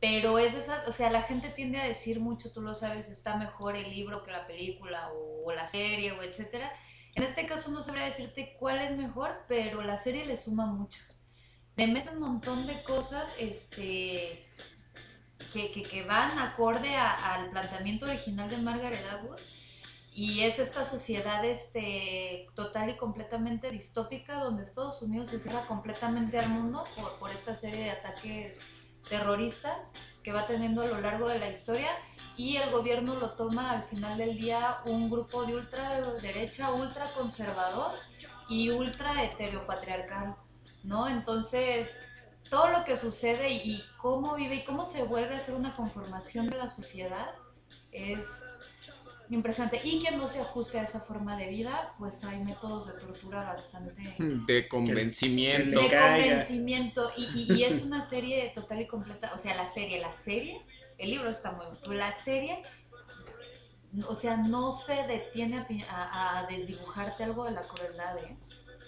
[0.00, 3.36] pero es esa, o sea, la gente tiende a decir mucho, tú lo sabes, está
[3.36, 6.72] mejor el libro que la película o, o la serie o etcétera.
[7.14, 11.02] En este caso no sabría decirte cuál es mejor, pero la serie le suma mucho.
[11.76, 14.46] Le mete un montón de cosas, este,
[15.52, 19.40] que, que, que van acorde a- al planteamiento original de Margaret Atwood
[20.12, 26.38] y es esta sociedad este, total y completamente distópica donde Estados Unidos se cierra completamente
[26.38, 28.58] al mundo por, por esta serie de ataques
[29.08, 29.92] terroristas
[30.22, 31.90] que va teniendo a lo largo de la historia
[32.36, 37.92] y el gobierno lo toma al final del día un grupo de ultraderecha, ultra conservador
[38.48, 40.36] y ultra heteropatriarcal,
[40.84, 41.08] ¿no?
[41.08, 41.88] Entonces,
[42.48, 46.48] todo lo que sucede y, cómo vive y cómo se vuelve a ser una conformación
[46.48, 47.30] de la sociedad
[47.92, 48.20] es
[49.30, 49.80] impresionante.
[49.84, 53.44] Y quien no se ajuste a esa forma de vida, pues hay métodos de tortura
[53.44, 55.80] bastante De convencimiento.
[55.80, 55.88] que de
[56.36, 60.14] convencimiento y, y- y es una serie total y completa, o sea, la serie, la
[60.24, 60.60] serie,
[60.98, 62.62] el libro está muy bueno, pero la serie,
[64.06, 68.36] o sea, no se detiene a, a- a desdibujarte algo de la crueldad, ¿eh?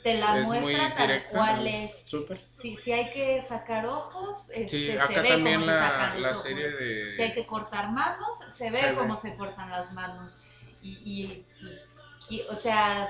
[0.03, 1.31] Te la Es muy muestra tal directa.
[1.39, 1.91] cual es.
[2.09, 2.41] Súper.
[2.55, 5.89] Si, si hay que sacar ojos, este, Sí, se acá ve también cómo se la,
[5.89, 6.43] sacan los la ojos.
[6.43, 7.13] serie de...
[7.17, 8.95] Si hay que cortar manos, se ve Se ve.
[8.97, 10.41] cómo se cortan las manos.
[10.83, 11.87] Y, y, pues,
[12.29, 13.07] qui- o sea,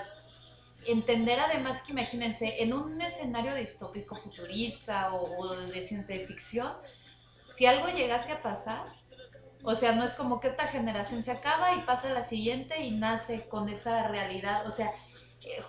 [0.87, 6.73] entender además que imagínense, en un escenario distópico futurista o, o de ciencia ficción,
[7.55, 8.83] si algo llegase a pasar,
[9.63, 12.93] o sea, no es como que esta generación se acaba y pasa la siguiente y
[12.93, 14.91] nace con esa realidad, o sea,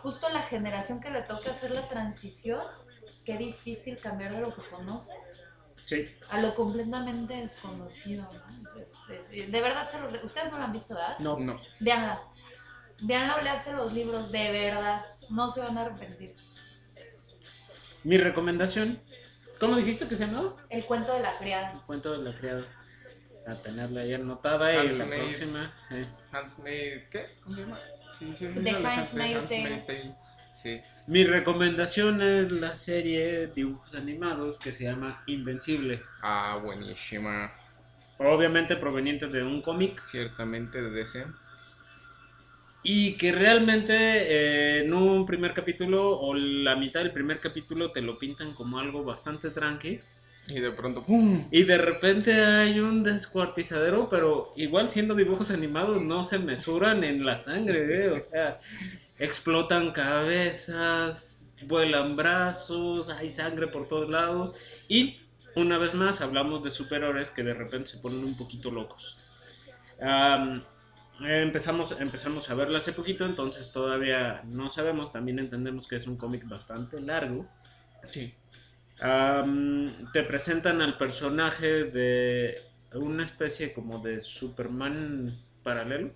[0.01, 2.61] justo la generación que le toca hacer la transición,
[3.25, 5.13] qué difícil cambiar de lo que conoce
[5.85, 6.07] Sí.
[6.29, 8.23] a lo completamente desconocido.
[8.31, 8.79] ¿no?
[8.81, 11.17] Es- es- es- de verdad, se los re- ustedes no la han visto, ¿verdad?
[11.19, 11.39] No.
[11.39, 12.21] No, Veanla.
[13.01, 15.05] Veanla o leanse los libros, de verdad.
[15.29, 16.35] No se van a arrepentir.
[18.03, 18.99] Mi recomendación.
[19.59, 20.55] ¿Cómo dijiste que se llamaba?
[20.69, 21.71] El cuento de la criada.
[21.73, 22.63] El cuento de la criada.
[23.47, 25.73] A tenerla ahí anotada y la próxima.
[25.89, 26.05] Sí.
[26.31, 27.25] Handmaid, ¿qué?
[27.43, 27.79] ¿Cómo se llama?
[28.21, 29.47] Sí, sí, The Handmaid's.
[29.47, 30.15] Tale.
[30.61, 30.79] Sí.
[31.07, 36.03] Mi recomendación es la serie de dibujos animados que se llama Invencible.
[36.21, 37.51] Ah, buenísima.
[38.19, 39.99] Obviamente proveniente de un cómic.
[40.05, 41.25] Ciertamente de DC.
[42.83, 48.01] Y que realmente eh, en un primer capítulo o la mitad del primer capítulo te
[48.01, 49.99] lo pintan como algo bastante tranqui.
[50.47, 51.47] Y de pronto, ¡pum!
[51.51, 57.25] Y de repente hay un descuartizadero, pero igual siendo dibujos animados no se mesuran en
[57.25, 58.09] la sangre, ¿eh?
[58.09, 58.59] O sea,
[59.19, 64.55] explotan cabezas, vuelan brazos, hay sangre por todos lados.
[64.87, 65.19] Y
[65.55, 69.19] una vez más hablamos de superhéroes que de repente se ponen un poquito locos.
[70.01, 70.61] Am,
[71.23, 76.17] empezamos, empezamos a verla hace poquito, entonces todavía no sabemos, también entendemos que es un
[76.17, 77.47] cómic bastante largo.
[78.11, 78.33] Sí.
[78.99, 82.61] Am, te presentan al personaje de
[82.93, 86.11] una especie como de Superman paralelo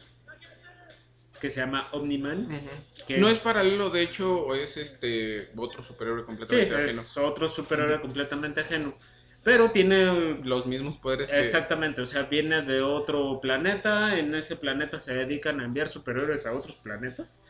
[1.40, 2.46] que se llama Omniman.
[2.46, 2.70] Ujú.
[3.08, 7.02] que- No es paralelo, de hecho, o es este otro superhéroe Sí, completamente ajeno.
[7.02, 8.98] es otro superhéroe completamente ajeno.
[9.44, 11.40] Pero tiene Los mismos poderes que...
[11.40, 16.48] Exactamente, o sea, viene de otro planeta, en ese planeta se dedican a enviar superhéroes
[16.48, 17.44] a otros planetas.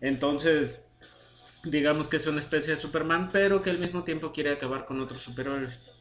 [0.00, 0.89] Entonces,
[1.64, 5.00] digamos que es una especie de Superman, pero que al mismo tiempo quiere acabar con
[5.00, 5.96] otros superhéroes.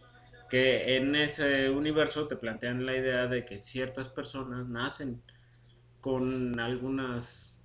[0.50, 5.22] Que en ese universo te plantean la idea de que ciertas personas nacen
[6.02, 7.58] con algunos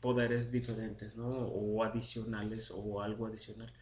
[0.00, 1.28] poderes diferentes, ¿no?
[1.28, 3.72] O adicionales o algo adicional.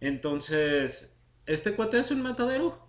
[0.00, 2.86] Entonces, este cuate es un matadero.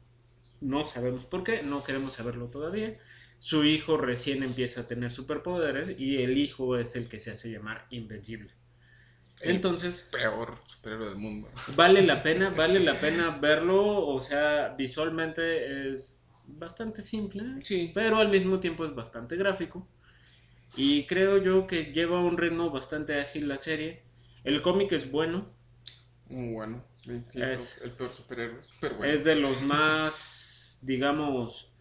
[0.61, 2.97] No sabemos por qué, no queremos saberlo todavía.
[3.39, 7.51] Su hijo recién empieza a tener superpoderes y el hijo es el que se hace
[7.51, 8.51] llamar Invencible.
[9.43, 11.49] El Entonces, peor superhéroe del mundo.
[11.75, 17.91] vale la pena, vale la pena verlo, o sea, visualmente es bastante simple, Sí.
[17.93, 19.87] pero al mismo tiempo es bastante gráfico.
[20.75, 24.03] Y creo yo que lleva un ritmo bastante ágil la serie.
[24.43, 25.53] El cómic es bueno,
[26.27, 26.83] Muy bueno.
[27.33, 28.59] Es- el peor superhéroe.
[28.79, 29.11] Pero bueno.
[29.13, 31.71] es de los más, digamos,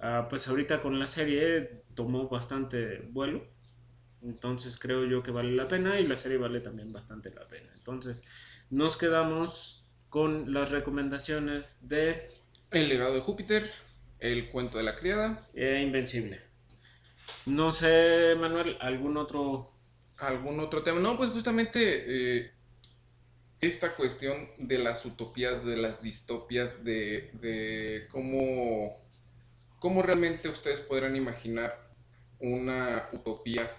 [0.00, 3.44] ah, pues ahorita con la serie tomó bastante vuelo.
[4.24, 7.70] Entonces creo yo que vale la pena y la serie vale también bastante la pena.
[7.74, 8.24] Entonces
[8.70, 12.28] nos quedamos con las recomendaciones de
[12.70, 13.70] El legado de Júpiter,
[14.20, 16.40] el cuento de la criada, eh, Invencible.
[17.46, 19.70] No sé, Manuel, algún otro...
[20.16, 21.00] algún otro tema.
[21.00, 22.52] No, pues justamente eh,
[23.60, 28.98] esta cuestión de las utopías, de las distopias, de, de cómo,
[29.78, 31.72] cómo realmente ustedes podrán imaginar
[32.38, 33.70] una utopía,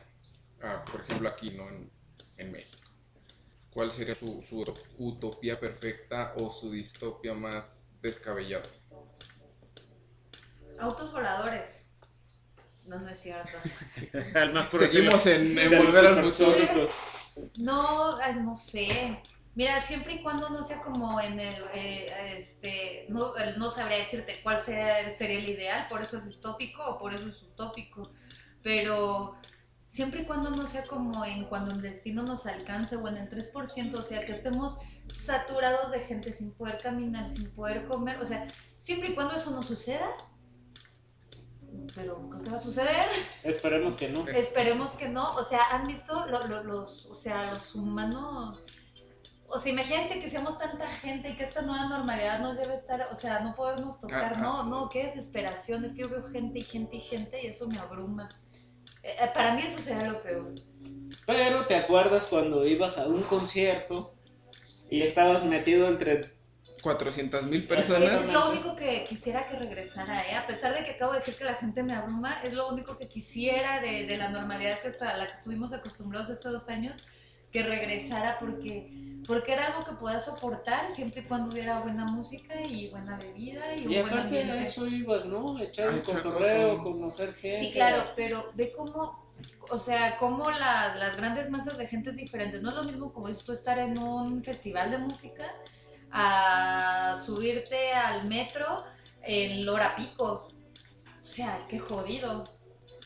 [0.62, 1.68] ah, por ejemplo aquí, ¿no?
[1.70, 1.91] En,
[2.38, 2.89] en México.
[3.72, 4.65] ¿Cuál sería su, su
[4.98, 8.63] utopía perfecta o su distopia más descabellada?
[10.80, 11.86] Autos voladores.
[12.86, 13.50] No, no es cierto.
[14.78, 16.86] Seguimos en, en volver al futuro.
[17.58, 19.20] No, no sé.
[19.56, 24.41] Mira, siempre y cuando no sea como en el, eh, este, no, no sabría decirte
[24.44, 28.12] cuál sea- sería el ideal, por eso es distópico o por eso es utópico,
[28.62, 29.38] pero
[29.95, 33.29] siempre y cuando no sea como en cuando el destino nos alcance o en el
[33.29, 34.77] 3%, o sea, que estemos
[35.25, 39.51] saturados de gente sin poder caminar, sin poder comer, o sea, siempre y cuando eso
[39.51, 40.05] no suceda,
[41.95, 43.08] pero creo que va a suceder.
[43.43, 44.27] Esperemos que no.
[44.27, 45.36] Esperemos que no.
[45.36, 48.62] O sea, han visto lo- lo- los, o sea, los humanos.
[49.47, 53.08] O sea, imagínate que seamos tanta gente y que esta nueva normalidad nos debe estar,
[53.12, 54.34] o sea, no podernos tocar.
[54.34, 54.41] Ajá.
[54.41, 55.86] No, no, qué desesperación.
[55.86, 58.27] Es que yo veo gente y gente y gente y eso me abruma.
[59.06, 60.52] Eh, eh, para mí eso sería lo peor.
[61.28, 64.15] Pero te acuerdas cuando ibas a un concierto
[64.89, 66.22] y estabas metido entre
[66.82, 68.22] 400 mil Es, personas.
[68.26, 70.36] es lo único que quisiera que regresara, ¿eh?
[70.36, 72.98] A pesar de que acabo de decir que la gente me abruma, es lo único
[72.98, 76.70] que quisiera de, de la normalidad que está, a la que estuvimos acostumbrados estos dos
[76.70, 77.06] años,
[77.56, 78.91] que regresara porque,
[79.26, 83.74] porque era algo que podía soportar siempre y cuando hubiera buena música y buena bebida
[83.76, 84.63] y un Y buen aparte de ambiente.
[84.63, 85.58] eso ibas, ¿no?
[85.60, 86.91] Echar un echar cotorreo, coto.
[86.91, 87.60] conocer gente.
[87.68, 89.26] Sí, claro, pero ve cómo,
[89.70, 92.60] o sea, cómo la- las grandes masas de gente es diferente.
[92.62, 95.46] No es lo mismo como es tú estar en un festival de música
[96.12, 98.84] a subirte al metro
[99.24, 100.56] en Lora Picos.
[101.24, 102.44] O sea, qué jodido.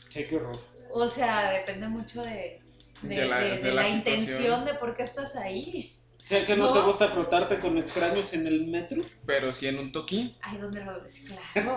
[0.08, 0.56] Che, qué horror.
[0.92, 2.59] O sea, depende mucho de,
[3.02, 5.96] de, De la- de- de de la la, intención de por qué estás ahí.
[6.24, 6.72] Che, que no, No.
[6.74, 9.02] te gusta frotarte con extraños en el metro.
[9.26, 11.24] Pero si en un toquín, Ay, ¿dónde lo ves?
[11.52, 11.76] Claro.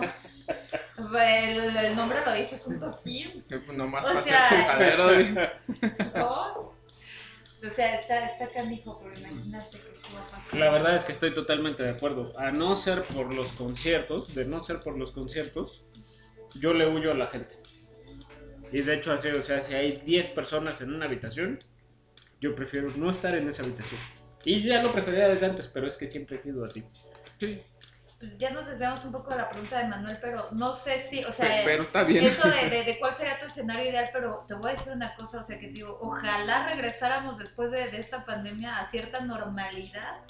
[1.18, 3.44] El, el nombre lo dice, es un toquín.
[3.50, 5.52] eh, pues nomás O para sea.
[6.14, 6.74] ¿no?
[7.66, 10.60] O sea, está, está canijo, pero imagínate que sí va a pasar.
[10.60, 12.38] La verdad es que estoy totalmente de acuerdo.
[12.38, 15.82] A no ser por los conciertos, de no ser por los conciertos,
[16.60, 17.54] yo le huyo a la gente.
[18.72, 21.58] Y de hecho así, o sea, si hay 10 personas en una habitación,
[22.40, 24.00] yo prefiero no estar en esa habitación.
[24.44, 26.84] Y ya lo prefería desde antes, pero es que siempre he sido así.
[27.40, 27.62] Sí,
[28.18, 31.24] Pues ya nos desviamos un poco de la pregunta de Manuel, pero no sé si,
[31.24, 32.24] o sea, pe- pero está bien.
[32.24, 35.14] eso de, de- de cuál sería tu escenario ideal, pero te voy a decir una
[35.16, 40.20] cosa, o sea, que digo, ojalá regresáramos después de, de esta pandemia a cierta normalidad.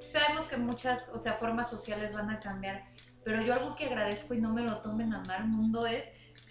[0.00, 2.84] Sabemos que muchas, o sea, formas sociales van a cambiar,
[3.24, 6.04] pero yo algo que agradezco y no me lo tomen a mal mundo es,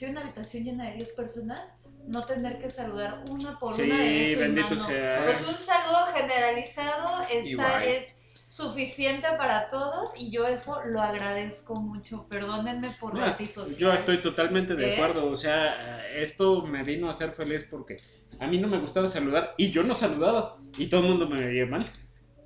[0.03, 3.99] si una habitación llena de 10 personas, no tener que saludar una por Sí, una
[3.99, 5.23] de bendito sea.
[5.23, 7.97] Pues un saludo generalizado bye.
[7.97, 12.27] es suficiente para todos y yo eso lo agradezco mucho.
[12.27, 13.77] Perdónenme por la antisocial.
[13.77, 14.93] Yo estoy totalmente de ¿Eh?
[14.95, 17.97] acuerdo, o sea, esto me vino a hacer feliz porque
[18.39, 21.39] a mí no me gustaba saludar y yo no saludaba y todo el mundo me
[21.39, 21.85] veía mal.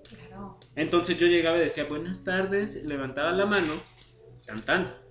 [0.08, 0.60] Claro.
[0.76, 3.74] Entonces yo llegaba y decía buenas tardes, levantaba la mano,
[4.46, 5.07] tan tan.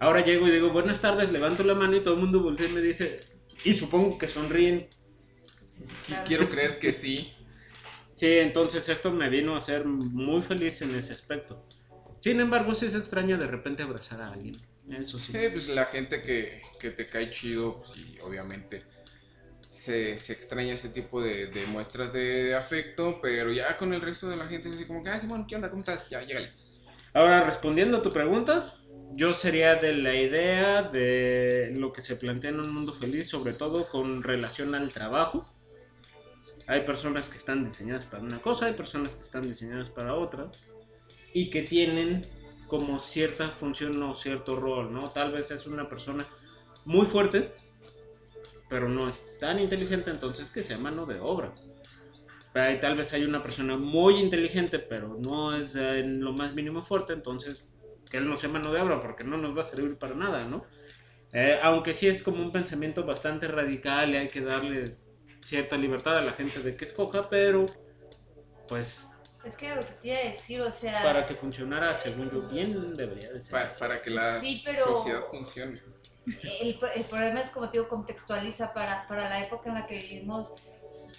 [0.00, 2.72] Ahora llego y digo buenas tardes, levanto la mano y todo el mundo voltea y
[2.72, 3.20] me dice,
[3.64, 4.88] y supongo que sonríen.
[6.06, 6.26] claro.
[6.26, 7.32] Quiero creer que sí.
[8.12, 11.66] Sí, entonces esto me vino a hacer muy feliz en ese aspecto.
[12.18, 14.56] Sin embargo, sí se extraña de repente abrazar a alguien.
[14.90, 15.32] Eso sí.
[15.32, 18.84] Sí, pues la gente que, que te cae chido, pues sí, obviamente
[19.70, 24.00] se, se extraña ese tipo de, de muestras de, de afecto, pero ya con el
[24.02, 25.70] resto de la gente es así como que, ah, Simón, ¿qué onda?
[25.70, 26.08] ¿Cómo estás?
[26.10, 26.52] Ya, llégale.
[27.14, 28.77] Ahora, respondiendo a tu pregunta,
[29.14, 33.52] yo sería de la idea de lo que se plantea en un mundo feliz, sobre
[33.52, 35.46] todo con relación al trabajo.
[36.66, 40.50] Hay personas que están diseñadas para una cosa, hay personas que están diseñadas para otra,
[41.32, 42.26] y que tienen
[42.66, 45.08] como cierta función o cierto rol, ¿no?
[45.10, 46.26] Tal vez es una persona
[46.84, 47.52] muy fuerte,
[48.68, 51.54] pero no es tan inteligente, entonces que sea mano de obra.
[52.52, 56.82] Pero tal vez hay una persona muy inteligente, pero no es en lo más mínimo
[56.82, 57.68] fuerte, entonces
[58.10, 60.44] que él no sea mano de obra, porque no nos va a servir para nada,
[60.44, 60.64] ¿no?
[61.32, 64.96] Eh, aunque sí es como un pensamiento bastante radical y hay que darle
[65.42, 67.66] cierta libertad a la gente de que escoja, pero
[68.66, 69.08] pues
[69.44, 72.42] Es que lo que te iba a decir, o sea, para que funcionara según yo
[72.48, 73.68] bien debería de ser.
[73.78, 75.80] Para, que la Sí, pero- sociedad funcione.
[76.60, 79.94] el, el problema es, como te digo, contextualiza para, para la época en la que
[79.96, 80.54] vivimos,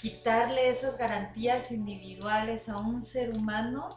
[0.01, 3.89] quitarle esas garantías individuales a un ser humano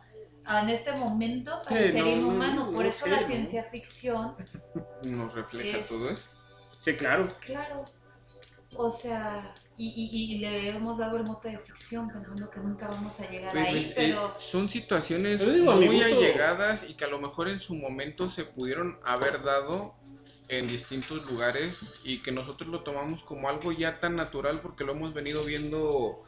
[0.48, 2.66] en este momento para Sí, ser no, no, inhumano.
[2.66, 3.26] no, Por no eso sé, la ¿no?
[3.26, 4.34] ciencia ficción
[5.02, 6.22] Nos refleja Es- todo eso.
[6.78, 7.28] Sí, claro.
[7.40, 7.84] Claro.
[8.74, 12.88] O sea, y, y, y le hemos dado el mote de ficción pensando que nunca
[12.88, 16.88] vamos a llegar Pues, ahí, pues, pero eh, son situaciones Pero digo, muy gusto- allegadas
[16.88, 19.94] y que a lo mejor en su momento se pudieron haber dado
[20.48, 24.92] en distintos lugares y que nosotros lo tomamos como algo ya tan natural porque lo
[24.92, 26.22] hemos venido viendo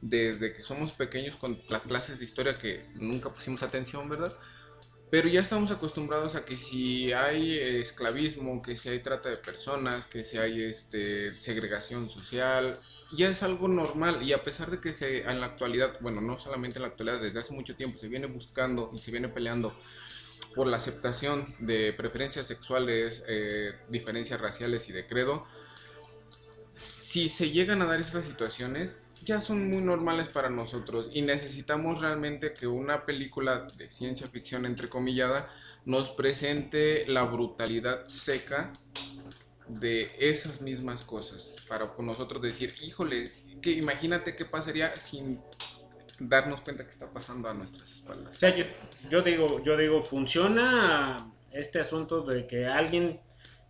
[0.00, 4.34] desde que somos pequeños con las clases de historia que nunca pusimos atención, ¿verdad?
[5.10, 10.06] Pero ya estamos acostumbrados a que si hay esclavismo, que si hay trata de personas,
[10.06, 12.78] que si hay este, segregación social,
[13.12, 16.38] ya es algo normal y a pesar de que se, en la actualidad, bueno, no
[16.38, 19.74] solamente en la actualidad, desde hace mucho tiempo se viene buscando y se viene peleando
[20.54, 25.44] por la aceptación de preferencias sexuales, eh, diferencias raciales y de credo,
[26.74, 28.90] si se llegan a dar estas situaciones,
[29.24, 34.66] ya son muy normales para nosotros y necesitamos realmente que una película de ciencia ficción
[34.66, 35.50] entrecomillada
[35.84, 38.72] nos presente la brutalidad seca
[39.68, 45.40] de esas mismas cosas para nosotros decir, híjole, que imagínate qué pasaría sin
[46.18, 48.36] darnos cuenta que está pasando a nuestras espaldas.
[48.36, 48.64] O sea, yo,
[49.08, 53.20] yo digo, yo digo, funciona este asunto de que alguien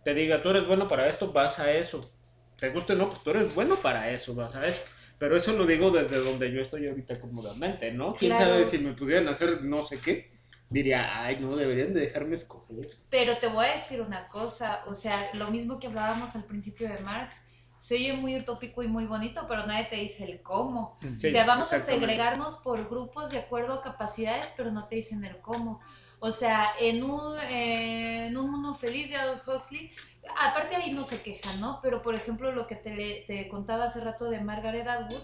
[0.03, 2.11] te diga, tú eres bueno para esto, vas a eso.
[2.59, 4.81] Te guste o no, pues tú eres bueno para eso, vas a eso.
[5.21, 8.15] Pero eso lo digo desde donde yo estoy ahorita cómodamente, ¿no?
[8.15, 8.53] ¿Quién Claro.
[8.53, 10.31] sabe si me pusieran a hacer no sé qué?
[10.67, 12.83] Diría, ay, no, deberían de dejarme escoger.
[13.11, 16.89] Pero te voy a decir una cosa, o sea, lo mismo que hablábamos al principio
[16.89, 17.35] de Marx,
[17.77, 20.97] se oye muy utópico y muy bonito, pero nadie te dice el cómo.
[21.15, 24.95] Sí, o sea, vamos a segregarnos por grupos de acuerdo a capacidades, pero no te
[24.95, 25.81] dicen el cómo.
[26.23, 29.91] O sea, en un, eh, en un mundo feliz de Huxley,
[30.39, 31.79] aparte ahí no se queja, ¿no?
[31.81, 35.23] Pero por ejemplo, lo que te, te contaba hace rato de Margaret Atwood,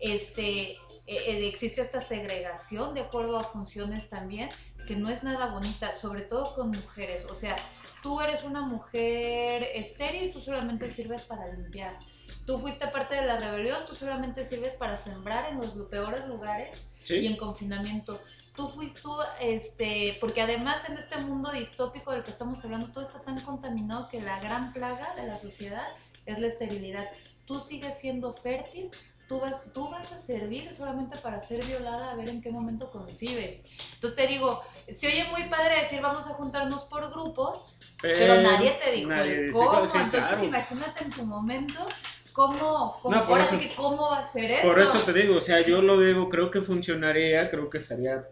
[0.00, 4.50] este, eh, eh, existe esta segregación de acuerdo a funciones también,
[4.88, 7.26] que no es nada bonita, sobre todo con mujeres.
[7.26, 7.54] O sea,
[8.02, 11.96] tú eres una mujer estéril, tú solamente sirves para limpiar.
[12.44, 16.90] Tú fuiste parte de la rebelión, tú solamente sirves para sembrar en los peores lugares
[17.08, 18.20] y en confinamiento.
[18.56, 23.02] Tú fuiste tú, este, porque además en este mundo distópico del que estamos hablando, todo
[23.04, 25.86] está tan contaminado que la gran plaga de la sociedad
[26.24, 27.04] es la esterilidad.
[27.46, 28.90] Tú sigues siendo fértil,
[29.28, 32.90] tú vas, tú vas a servir solamente para ser violada a ver en qué momento
[32.92, 33.64] concibes.
[33.94, 34.62] Entonces te digo,
[34.94, 39.10] se oye muy padre decir vamos a juntarnos por grupos, pero Eh, nadie te dijo
[39.10, 39.84] nadie dice, cómo.
[39.86, 40.44] sí, Entonces claro.
[40.44, 41.86] imagínate en tu momento
[42.32, 44.62] ¿cómo, cómo, No, por eso- que cómo va a ser eso?
[44.68, 48.24] Por eso te digo, o sea, yo lo digo, creo que funcionaría, creo que estaría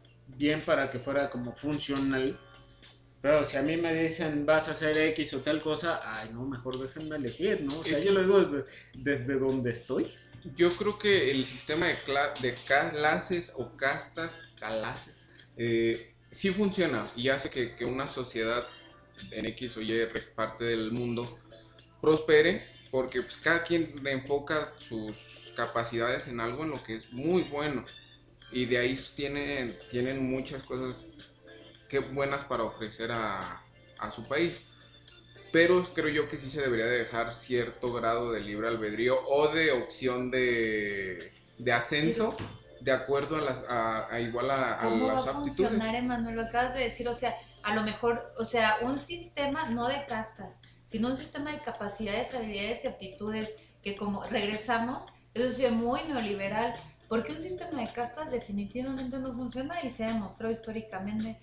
[0.43, 2.37] bien para que fuera como funcional.
[3.23, 6.45] Pero si a mí me dicen vas a hacer X o tal cosa, ay no,
[6.45, 7.79] mejor déjenme elegir, ¿no?
[7.79, 8.65] O sea, yo lo digo desde,
[8.95, 10.13] desde donde estoy.
[10.57, 15.15] Yo creo que el sistema de, cla- de clases o castas, calases,
[15.57, 18.67] eh, sí funciona y hace que, que una sociedad
[19.31, 19.93] en X o Y
[20.35, 21.23] parte del mundo
[22.01, 25.17] prospere porque pues, cada quien enfoca sus
[25.55, 27.85] capacidades en algo en lo que es muy bueno
[28.53, 30.97] y de ahí tienen, tienen muchas cosas
[31.89, 33.63] que buenas para ofrecer a,
[33.99, 34.67] a su país.
[35.53, 39.49] Pero creo yo que sí se debería de dejar cierto grado de libre albedrío o
[39.49, 42.37] de opción de, de ascenso
[42.81, 45.71] de acuerdo a, las, a, a igual a, a ¿Cómo va las a aptitudes.
[45.71, 46.37] funcionar, Emanuel?
[46.37, 50.05] Lo acabas de decir, o sea, a lo mejor, o sea, un sistema no de
[50.07, 50.55] castas,
[50.87, 56.75] sino un sistema de capacidades, habilidades y aptitudes que como regresamos, eso es muy neoliberal,
[57.13, 61.39] porque un sistema de castas definitivamente no funciona y se ha demostrado históricamente.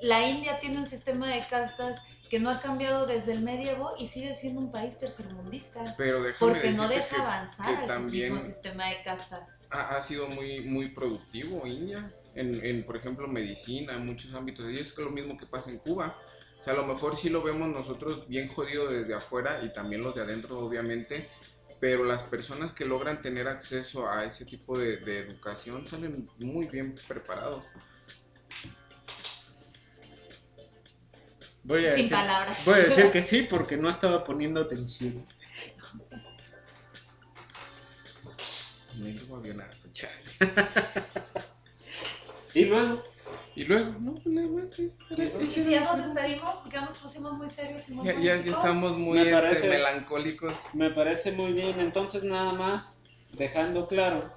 [0.00, 2.00] La India tiene un sistema de castas
[2.30, 5.84] que no ha cambiado desde el medievo y sigue siendo un país tercermundista.
[5.98, 9.46] Pero Porque no deja que- avanzar también- mismo sistema de castas.
[9.68, 14.70] ha, ha sido muy, muy productivo India, en, en, por ejemplo, medicina, en muchos ámbitos.
[14.70, 16.16] Y es que lo mismo que pasa en Cuba.
[16.58, 20.02] O sea, a lo mejor sí lo vemos nosotros bien jodido desde afuera y también
[20.02, 21.28] los de adentro, obviamente.
[21.82, 26.66] Pero las personas que logran tener acceso a ese tipo de, de educación salen muy
[26.66, 27.64] bien preparados.
[31.64, 32.64] Voy a, Sin decir, palabras.
[32.64, 35.26] voy a decir que sí porque no estaba poniendo atención.
[38.92, 40.22] Tremendo avionazo, chale.
[42.54, 43.02] Y luego,
[43.54, 44.78] Y luego, no, pues
[45.40, 48.36] Y si ya nos despedimos, porque ya nos pusimos muy serios y muy Ya, ya,
[48.42, 50.54] ya estamos muy Me este, parece- melancólicos.
[50.72, 51.78] me parece muy bien.
[51.78, 54.30] Entonces, nada más, dejando claro.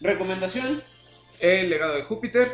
[0.00, 0.82] Recomendación:
[1.40, 2.48] El legado de Júpiter.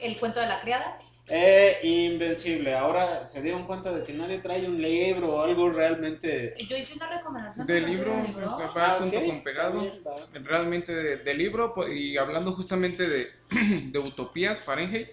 [0.00, 0.98] El cuento de la criada.
[1.28, 2.74] Eh, Invencible.
[2.74, 6.54] Ahora se dieron cuenta de que nadie trae un libro o algo realmente.
[6.68, 7.66] Yo hice una recomendación.
[7.66, 7.74] ¿no?
[7.74, 8.58] libro, libro.
[8.58, 9.80] va Ah, junto ok, con pegado.
[9.80, 13.28] bien, realmente de, de libro y hablando justamente de,
[13.90, 15.08] de utopías Fahrenheit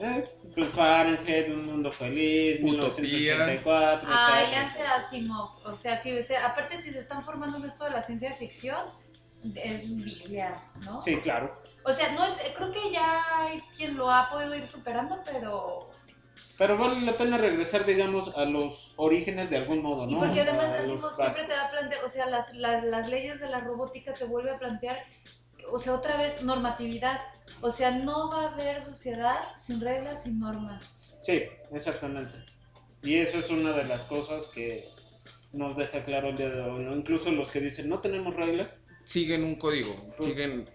[0.00, 3.36] Eh, pues Fahrenheit, Un Mundo Feliz, Utopía.
[3.44, 5.50] 1984, Ay, leanse Asimov.
[5.66, 8.34] O sea, si, o sea, aparte si se están formando en esto de la ciencia
[8.36, 8.78] ficción,
[9.54, 11.00] es Biblia, ¿no?
[11.02, 11.59] Sí, claro.
[11.84, 15.90] O sea, no es, creo que ya hay quien lo ha podido ir superando, pero...
[16.56, 20.20] Pero vale la pena regresar, digamos, a los orígenes de algún modo, Y ¿no?
[20.20, 23.08] porque O sea, además Asimov siempre te va a plantear, o sea, las, las, las
[23.10, 25.04] leyes de la robótica te vuelve a plantear,
[25.70, 27.20] o sea, otra vez, normatividad.
[27.60, 31.14] O sea, no va a haber sociedad sin reglas, sin normas.
[31.20, 32.32] Sí, exactamente.
[33.02, 34.82] Y eso es una de las cosas que
[35.52, 36.94] nos deja claro el día de hoy, ¿no?
[36.94, 40.70] Incluso los que dicen no tenemos reglas, siguen un código Pues- siguen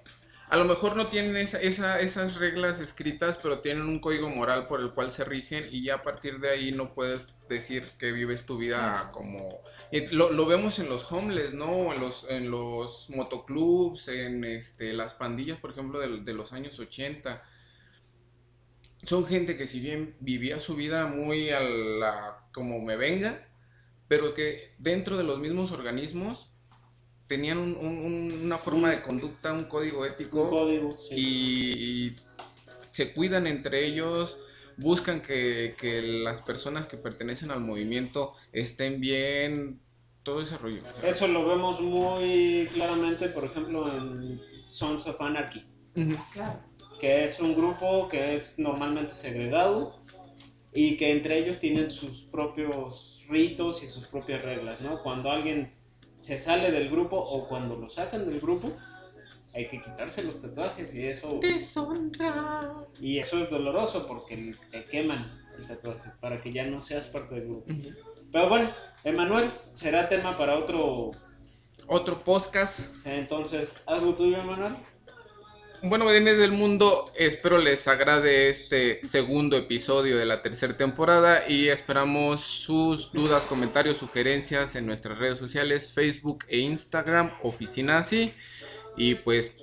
[0.50, 4.68] a lo mejor no tienen esa, esa- esas reglas escritas pero tienen un código moral
[4.68, 8.12] por el cual se rigen y ya a partir de ahí no puedes decir que
[8.12, 9.62] vives tu vida como
[10.12, 15.14] lo, lo vemos en los homeless no en los en los motoclubs en este las
[15.16, 17.44] pandillas por ejemplo de, de los años 80
[19.04, 23.48] son gente que si bien vivía su vida muy a la como me venga,
[24.08, 26.55] pero que dentro de los mismos organismos
[27.28, 31.16] tenían un- un- un- una forma de conducta, un código un ético código, sí.
[31.16, 31.74] y,
[32.08, 32.16] y
[32.92, 34.38] se cuidan entre ellos,
[34.78, 39.80] buscan que, que las personas que pertenecen al movimiento estén bien,
[40.24, 40.82] todo ese rollo.
[40.88, 41.10] o sea.
[41.10, 45.64] Eso lo vemos muy claramente, por ejemplo, en Sons of Anarchy.
[46.34, 46.60] Claro.
[47.00, 49.98] que es un grupo que es normalmente segregado
[50.74, 55.02] y que entre ellos tienen sus propios ritos y sus propias reglas, ¿no?
[55.04, 55.74] Cuando alguien
[56.26, 58.72] se sale del grupo o cuando lo sacan del grupo,
[59.54, 62.74] hay que quitarse los tatuajes y eso Deshonra.
[63.00, 67.36] y eso es doloroso porque te queman el tatuaje para que ya no seas parte
[67.36, 67.72] del grupo.
[68.32, 68.74] Pero bueno,
[69.04, 71.12] Emanuel, será tema para otro.
[71.86, 72.80] Otro podcast.
[73.06, 74.76] Entonces, haz lo tuyo, Emanuel.
[75.88, 81.68] Bueno, bienes del mundo, espero les agrade este segundo episodio de la tercera temporada y
[81.70, 88.34] esperamos sus dudas, comentarios, sugerencias en nuestras redes sociales, Facebook e Instagram, Oficina Así.
[88.98, 89.58] Y pues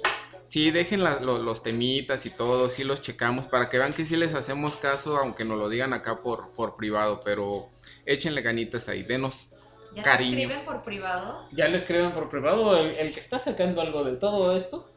[0.46, 4.04] sí, dejen la- lo- los temitas y todo, sí los checamos para que vean que
[4.04, 7.68] sí les hacemos caso, aunque nos lo digan acá por, por privado, pero
[8.06, 9.48] échenle ganitas ahí, denos.
[9.96, 10.36] ¿Ya Cariño.
[10.36, 11.48] te escriben por privado?
[11.52, 12.78] Ya le escriben por privado.
[12.78, 14.88] El, el que está sacando algo de todo esto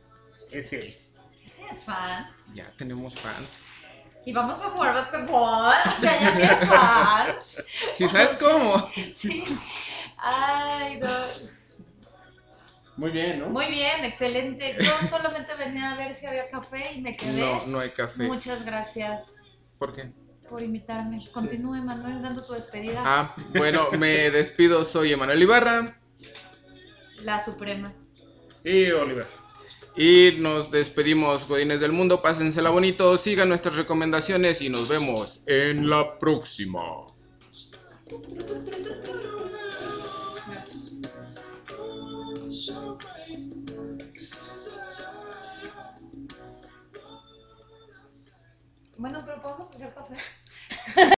[0.52, 0.96] es él.
[1.66, 2.28] Tienes fans.
[2.54, 3.48] Ya tenemos fans.
[4.26, 5.74] Y vamos a jugar basquetbol.
[5.98, 7.64] O sea, ya tienes fans.
[7.96, 8.90] Si sabes cómo.
[9.16, 9.44] Sí.
[10.18, 11.08] Ay, no.
[12.98, 13.50] Muy bien, ¿no?
[13.50, 14.76] Muy bien, excelente.
[14.80, 17.42] Yo solamente venía a ver si había café y me quedé.
[17.42, 18.24] No, no hay café.
[18.24, 19.22] Muchas gracias
[19.78, 20.12] ¿Por qué?
[20.50, 21.20] por invitarme.
[21.34, 23.02] Continúe, Manuel, dando tu despedida.
[23.06, 24.86] Ah, bueno, me despido.
[24.86, 26.00] Soy Emanuel Ibarra.
[27.22, 27.94] La Suprema.
[28.64, 29.45] Y Oliver.
[29.98, 32.22] Y nos despedimos, Godines del Mundo.
[32.22, 36.82] Pásensela bonito, sigan nuestras recomendaciones y nos vemos en la próxima.
[48.98, 50.16] Bueno, pero podemos hacer café.